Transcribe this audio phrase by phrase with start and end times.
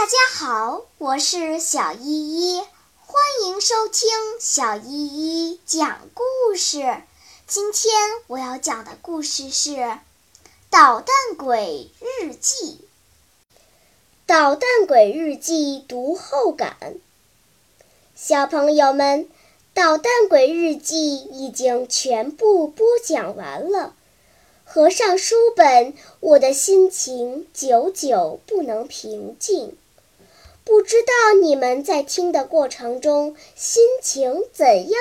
[0.00, 2.62] 大家好，我是小依依，
[3.04, 4.08] 欢迎收听
[4.40, 7.02] 小依依讲故事。
[7.46, 7.92] 今天
[8.26, 9.72] 我要讲的故事是
[10.70, 12.64] 《捣蛋鬼日记》。
[14.24, 16.94] 《捣蛋鬼日记》读后感：
[18.14, 19.26] 小朋友们，
[19.74, 23.94] 《捣蛋鬼日记》已经全部播讲完了。
[24.64, 29.76] 合上书本，我的心情久久不能平静。
[30.64, 35.00] 不知道你们在听的过程中心情怎样？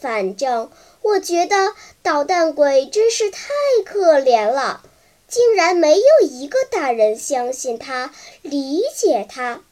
[0.00, 0.70] 反正
[1.02, 3.48] 我觉得捣蛋鬼真是太
[3.84, 4.82] 可怜了，
[5.28, 8.12] 竟然没有一个大人相信他、
[8.42, 9.62] 理解他。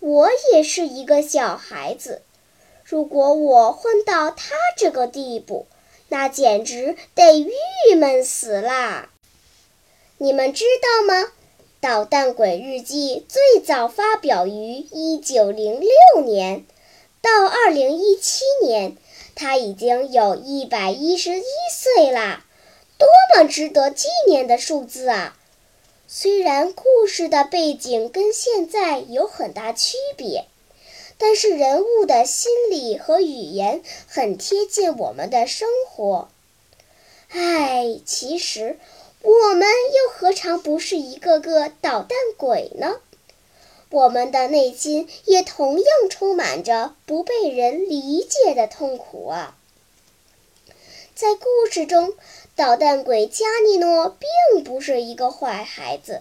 [0.00, 2.22] 我也是一个小孩子，
[2.84, 5.66] 如果我混到他这个地步，
[6.08, 9.08] 那简直得郁闷死啦！
[10.18, 11.22] 你们知道吗？
[11.84, 16.64] 《捣蛋鬼日记》最早发表于一九零六年，
[17.20, 18.96] 到二零一七年，
[19.34, 22.46] 他已经有一百一十一岁啦，
[22.96, 25.36] 多么值得纪念的数字啊！
[26.08, 30.46] 虽然故事的背景跟现在有很大区别，
[31.18, 36.30] 但是人物的心理和语言很贴近我们的生活。
[37.28, 38.78] 唉，其实。
[39.24, 43.00] 我们又何尝不是一个个捣蛋鬼呢？
[43.88, 49.56] 我们的内心也同样充满着不被人理解的痛苦啊！
[51.14, 52.12] 在故事中，
[52.54, 54.14] 捣蛋鬼加尼诺
[54.54, 56.20] 并不是一个坏孩子，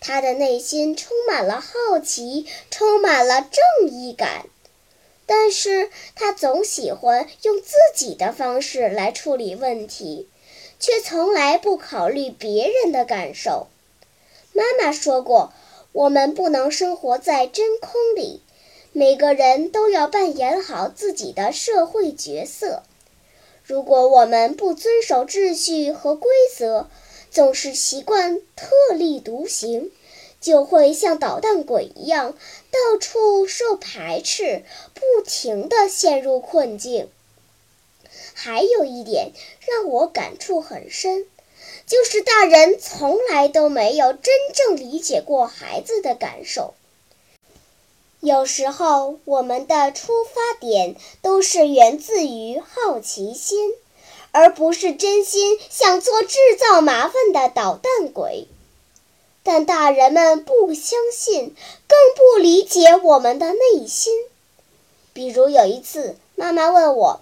[0.00, 4.46] 他的内心充满了好奇，充满了正义感，
[5.26, 10.26] 但是他总喜欢用自己的方式来处理问题。
[10.80, 13.68] 却从来不考虑别人的感受。
[14.52, 15.52] 妈妈说过，
[15.92, 18.40] 我们不能生活在真空里，
[18.92, 22.82] 每个人都要扮演好自己的社会角色。
[23.62, 26.88] 如果我们不遵守秩序和规则，
[27.30, 29.92] 总是习惯特立独行，
[30.40, 37.08] 就会像捣蛋鬼一样，到处受排斥，不停地陷入困境。
[38.42, 39.32] 还有一点
[39.68, 41.26] 让我感触很深，
[41.86, 46.72] 就是大人从来都没有真正理解过孩子的感受。
[48.20, 53.74] 有时候，我们的出发点都是源自于好奇心，
[54.32, 58.46] 而不是真心想做制造麻烦的捣蛋鬼。
[59.42, 61.54] 但大人们不相信，
[61.86, 64.14] 更不理解我们的内心。
[65.12, 67.20] 比如有一次，妈妈问我。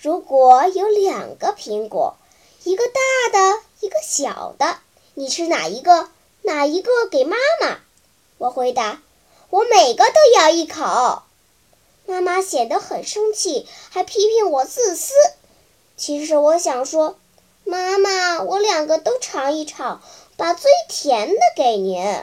[0.00, 2.14] 如果有两个苹果，
[2.62, 4.78] 一个大的，一个小的，
[5.14, 6.08] 你吃哪一个？
[6.42, 7.78] 哪一个给妈妈？
[8.38, 9.02] 我回答：
[9.50, 11.22] 我每个都咬一口。
[12.06, 15.12] 妈妈显得很生气，还批评我自私。
[15.96, 17.18] 其实我想说，
[17.64, 20.00] 妈妈，我两个都尝一尝，
[20.36, 22.22] 把最甜的给您。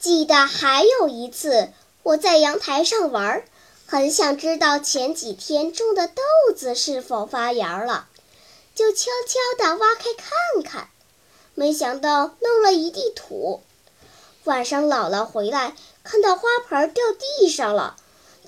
[0.00, 1.70] 记得还有一次，
[2.02, 3.44] 我在阳台上玩。
[3.88, 6.22] 很想知道前几天种的豆
[6.56, 8.08] 子是否发芽了，
[8.74, 10.88] 就悄悄地挖开看看。
[11.54, 13.62] 没想到弄了一地土。
[14.42, 17.96] 晚上姥姥回来，看到花盆掉地上了。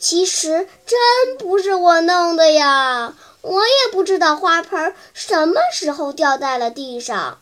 [0.01, 7.41] 其实真不是我弄的呀，我也不知道花盆什么时候掉在了地上。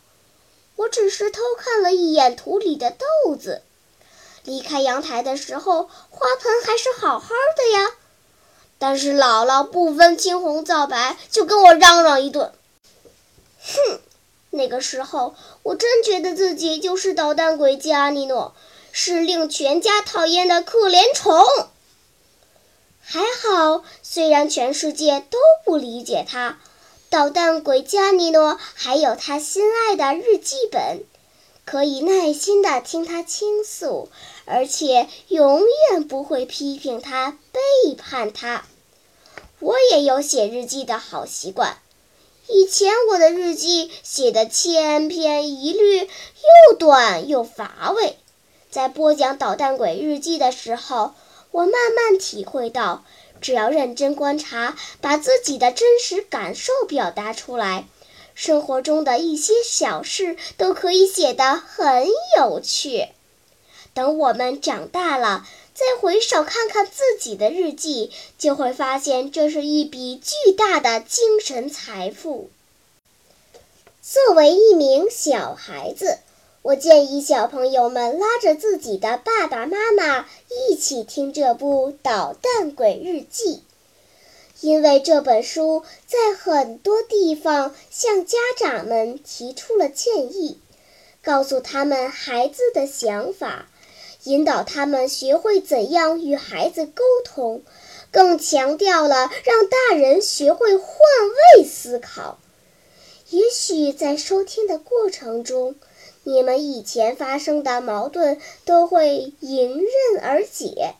[0.75, 3.63] 我只是偷看了一眼土里的豆子。
[4.47, 7.27] 离开阳台的时候，花盆还是好好
[7.57, 7.91] 的呀。
[8.79, 12.53] 但是姥姥不分青红皂白就跟我嚷嚷一顿。
[13.61, 13.99] 哼，
[14.51, 18.55] 那个时候我真觉得自己就是捣蛋鬼加尼诺，
[18.93, 21.43] 是令全家讨厌的可怜虫。
[23.01, 26.57] 还好，虽然全世界都不理解他，
[27.09, 31.03] 捣蛋鬼加尼诺还有他心爱的日记本。
[31.69, 34.07] 可以耐心地听他倾诉，
[34.45, 35.59] 而且永
[35.91, 38.63] 远不会批评他、背叛他。
[39.59, 41.77] 我也有写日记的好习惯。
[42.47, 48.15] 以前我的日记写的千篇一律，又短又乏味。
[48.71, 51.15] 在播讲《捣蛋鬼日记》的时候，
[51.51, 53.03] 我慢慢体会到，
[53.41, 57.85] 只要认真观察，把自己的真实感受表达出来。
[58.37, 62.07] 生活中的一些小事都可以写得很
[62.37, 63.07] 有趣。
[63.95, 65.43] 等我们长大了，
[65.73, 72.51] 再回首看看自己的日记，就会发现这是一笔巨大的精神财富。
[74.03, 76.19] 作为一名小孩子，
[76.61, 80.27] 我建议小朋友们拉着自己的爸爸妈妈
[80.69, 83.55] 一起听这部《捣蛋鬼日记》，
[84.61, 90.59] 因为这本书在很多地方向家长们提出了建议，
[91.21, 93.67] 告诉他们孩子的想法，
[94.23, 97.61] 引导他们学会怎样与孩子沟通，
[98.11, 100.87] 更强调了让大人学会换
[101.57, 102.39] 位思考。
[103.29, 105.75] 也许在收听的过程中，
[106.23, 110.95] 你们以前发生的矛盾都会迎刃而解，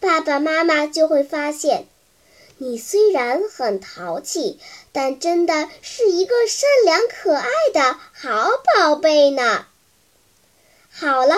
[0.00, 1.86] 爸爸妈妈就会发现，
[2.60, 4.58] 你虽然很淘气，
[4.90, 9.66] 但真的是一个善良可爱的好宝贝呢。
[10.90, 11.36] 好了，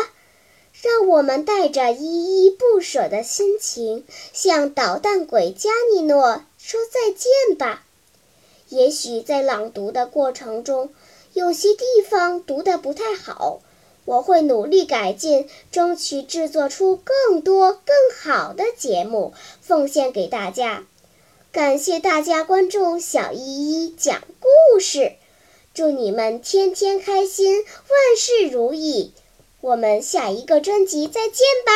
[0.81, 7.85] 让我们带着依依不舍的心情，向捣蛋鬼加尼诺说再见吧。
[8.71, 10.91] 也许在朗读的过程中，
[11.35, 13.61] 有些地方读得不太好，
[14.07, 20.87] 我会努力改进，争取制作出更多更好的节目，奉献给大家。
[21.53, 25.15] 感谢大家关注小依依讲故事
[25.75, 29.13] 祝你们天天开心万事如意。
[29.61, 31.73] 我们下一个专辑再见吧。